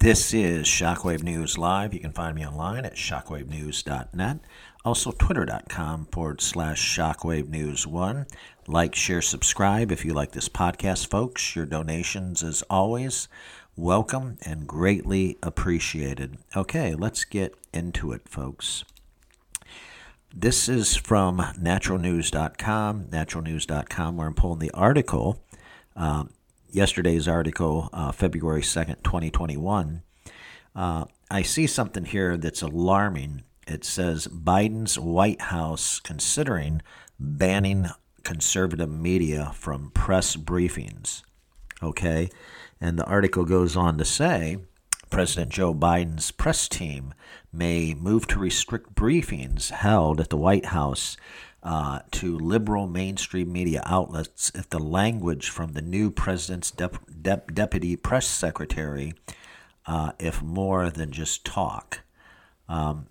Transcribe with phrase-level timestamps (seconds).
[0.00, 1.92] This is Shockwave News Live.
[1.92, 4.38] You can find me online at shockwavenews.net.
[4.82, 8.24] Also, twitter.com forward slash shockwave news one.
[8.66, 11.54] Like, share, subscribe if you like this podcast, folks.
[11.54, 13.28] Your donations, as always,
[13.76, 16.38] welcome and greatly appreciated.
[16.56, 18.84] Okay, let's get into it, folks.
[20.34, 25.42] This is from naturalnews.com, naturalnews.com, where I'm pulling the article,
[25.94, 26.24] uh,
[26.74, 30.02] yesterday's article, uh, February 2nd, 2021.
[30.74, 33.42] Uh, I see something here that's alarming.
[33.66, 36.82] It says Biden's White House considering
[37.18, 37.88] banning
[38.24, 41.22] conservative media from press briefings.
[41.82, 42.30] Okay.
[42.80, 44.58] And the article goes on to say
[45.10, 47.14] President Joe Biden's press team
[47.52, 51.16] may move to restrict briefings held at the White House
[51.62, 57.52] uh, to liberal mainstream media outlets if the language from the new president's dep- dep-
[57.52, 59.12] deputy press secretary,
[59.86, 62.00] uh, if more than just talk.
[62.68, 63.06] Um,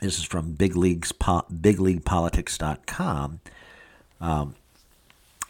[0.00, 3.40] this is from Big Leagues po- BigLeaguePolitics.com.
[4.20, 4.54] Um,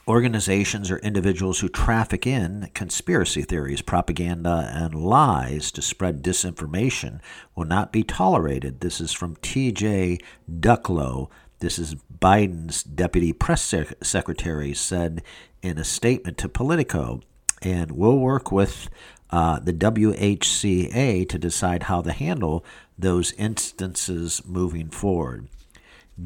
[0.09, 7.21] organizations or individuals who traffic in conspiracy theories, propaganda, and lies to spread disinformation
[7.57, 8.81] will not be tolerated.
[8.81, 11.29] This is from TJ Ducklo.
[11.59, 15.23] This is Biden's deputy press sec- secretary said
[15.63, 17.21] in a statement to Politico.
[17.63, 18.89] And we'll work with
[19.31, 22.65] uh, the WHCA to decide how to handle
[22.99, 25.49] those instances moving forward.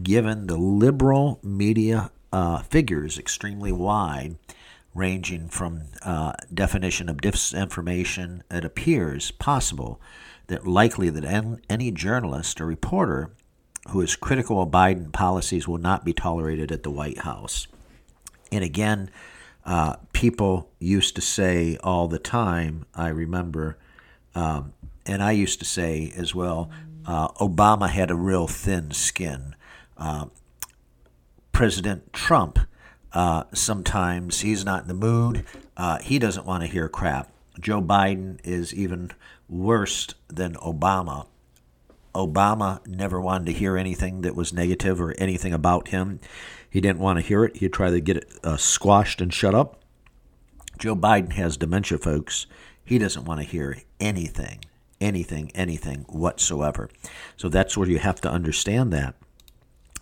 [0.03, 4.37] Given the liberal media uh, figures extremely wide,
[4.95, 10.01] ranging from uh, definition of disinformation, it appears possible
[10.49, 13.31] that likely that any journalist or reporter
[13.89, 17.67] who is critical of Biden policies will not be tolerated at the White House.
[18.53, 19.11] And again,
[19.65, 23.79] uh, people used to say all the time, I remember,
[24.35, 24.73] um,
[25.07, 26.71] and I used to say as well,
[27.07, 29.55] uh, Obama had a real thin skin.
[29.97, 30.27] Uh,
[31.53, 32.59] President Trump,
[33.13, 35.45] uh, sometimes he's not in the mood.
[35.77, 37.31] Uh, he doesn't want to hear crap.
[37.59, 39.11] Joe Biden is even
[39.49, 41.27] worse than Obama.
[42.15, 46.21] Obama never wanted to hear anything that was negative or anything about him.
[46.69, 47.57] He didn't want to hear it.
[47.57, 49.81] He'd try to get it uh, squashed and shut up.
[50.79, 52.47] Joe Biden has dementia, folks.
[52.85, 54.65] He doesn't want to hear anything,
[55.01, 56.89] anything, anything whatsoever.
[57.37, 59.15] So that's where you have to understand that.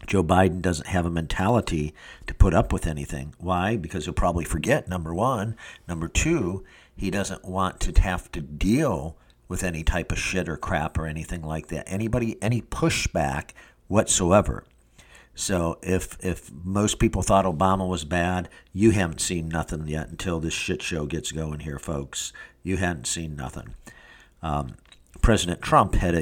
[0.06, 1.92] Joe Biden doesn't have a mentality
[2.26, 3.34] to put up with anything.
[3.38, 3.76] Why?
[3.76, 5.56] Because he'll probably forget, number one.
[5.88, 6.64] Number two,
[6.96, 9.16] he doesn't want to have to deal
[9.48, 11.90] with any type of shit or crap or anything like that.
[11.90, 13.50] Anybody, any pushback
[13.88, 14.64] whatsoever.
[15.34, 20.40] So if if most people thought Obama was bad, you haven't seen nothing yet until
[20.40, 22.32] this shit show gets going here, folks.
[22.62, 23.74] You hadn't seen nothing.
[24.42, 24.74] Um,
[25.22, 26.14] President Trump had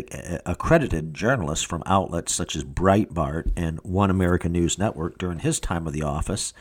[0.47, 5.87] accredited journalists from outlets such as Breitbart and One American News Network during his time
[5.87, 6.53] of the office.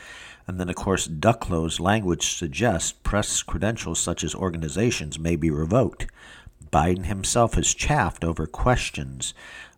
[0.46, 6.06] And then, of course, Ducklo's language suggests press credentials such as organizations may be revoked.
[6.70, 9.34] Biden himself has chaffed over questions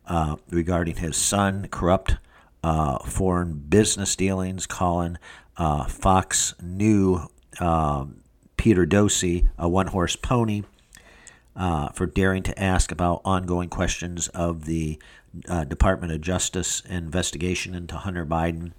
[0.06, 2.16] uh, regarding his son, corrupt
[2.62, 5.18] uh, foreign business dealings, calling
[5.56, 7.28] uh, Fox New
[7.60, 8.20] um,
[8.56, 10.62] Peter Doocy a one horse pony
[11.56, 15.00] uh, for daring to ask about ongoing questions of the
[15.48, 18.72] uh, Department of Justice investigation into Hunter Biden.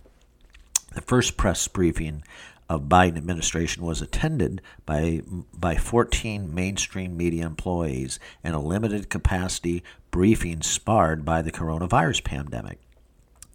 [0.94, 2.24] The first press briefing
[2.70, 5.22] of Biden administration was attended by
[5.54, 12.80] by 14 mainstream media employees and a limited capacity briefing sparred by the coronavirus pandemic.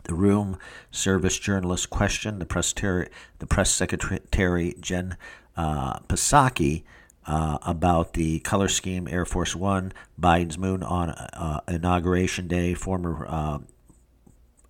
[0.05, 0.59] The room
[0.91, 3.09] service journalist questioned the press, ter-
[3.39, 5.17] the press secretary Jen
[5.57, 6.83] uh, Psaki
[7.27, 12.75] uh, about the color scheme Air Force One, Biden's moon on uh, inauguration day.
[12.75, 13.27] Former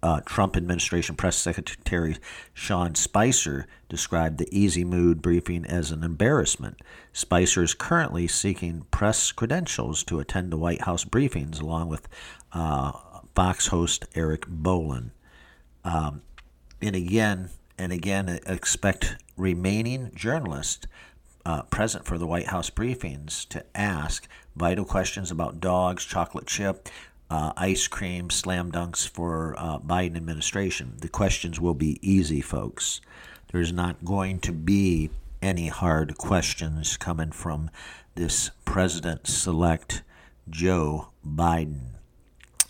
[0.04, 2.19] uh, Trump administration press secretary
[2.53, 6.82] Sean Spicer described the easy mood briefing as an embarrassment.
[7.15, 12.06] Spicer is currently seeking press credentials to attend the White House briefings along with
[12.52, 12.93] uh,
[13.34, 15.12] Fox host Eric Bolling.
[15.84, 16.20] Um,
[16.82, 20.87] and again, and again, expect remaining journalists
[21.46, 26.90] uh, present for the White House briefings to ask vital questions about dogs, chocolate chip,
[27.34, 30.94] uh, ice cream, slam dunks for uh, Biden administration.
[30.98, 33.00] The questions will be easy, folks.
[33.50, 35.10] There's not going to be
[35.42, 37.70] any hard questions coming from
[38.14, 40.02] this president select
[40.48, 41.94] Joe Biden.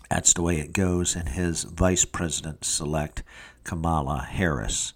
[0.08, 3.22] That's the way it goes, and his vice president select
[3.64, 4.94] Kamala Harris.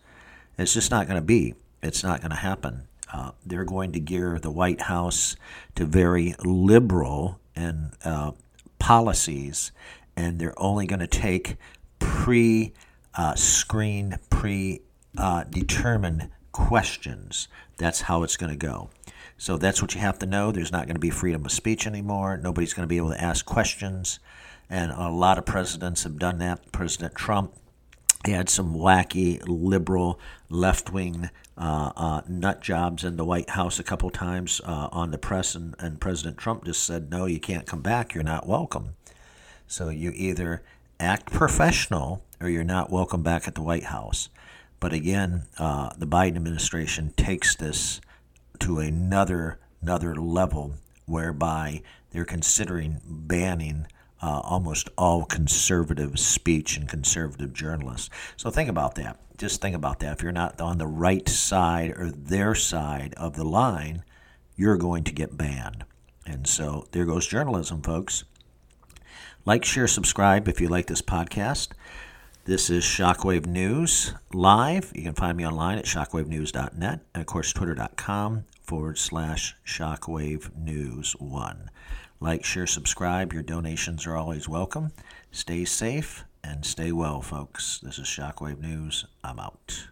[0.56, 1.55] It's just not going to be.
[1.82, 2.88] It's not going to happen.
[3.12, 5.37] Uh, they're going to gear the White House
[5.75, 8.32] to very liberal and uh,
[8.88, 9.70] policies,
[10.17, 11.56] and they're only going to take
[11.99, 12.73] pre
[13.14, 14.81] uh, screened, pre
[15.19, 17.49] uh, determined questions.
[17.76, 18.88] That's how it's going to go.
[19.37, 20.52] So that's what you have to know.
[20.52, 22.38] There's not going to be freedom of speech anymore.
[22.38, 24.20] Nobody's going to be able to ask questions.
[24.70, 26.73] And a lot of presidents have done that.
[26.73, 27.52] President Trump
[28.26, 30.19] had some wacky liberal
[30.50, 35.11] left wing uh, uh, nut jobs in the White House a couple times uh, on
[35.11, 38.15] the press, and, and President Trump just said, No, you can't come back.
[38.15, 38.94] You're not welcome.
[39.67, 40.62] So you either
[41.00, 44.29] act professional or you're not welcome back at the White House.
[44.81, 48.00] But again, uh, the Biden administration takes this
[48.61, 50.75] to another another level
[51.06, 53.87] whereby they're considering banning
[54.23, 58.11] uh, almost all conservative speech and conservative journalists.
[58.37, 59.19] So think about that.
[59.37, 60.15] Just think about that.
[60.15, 64.03] If you're not on the right side or their side of the line,
[64.56, 65.85] you're going to get banned.
[66.26, 68.25] And so there goes journalism, folks.
[69.44, 71.69] Like, share, subscribe if you like this podcast.
[72.44, 74.91] This is Shockwave News live.
[74.94, 81.12] You can find me online at shockwavenews.net and, of course, twitter.com forward slash shockwave news
[81.19, 81.71] one.
[82.20, 83.32] Like, share, subscribe.
[83.32, 84.93] Your donations are always welcome.
[85.31, 87.79] Stay safe and stay well, folks.
[87.81, 89.05] This is Shockwave News.
[89.23, 89.88] I'm out.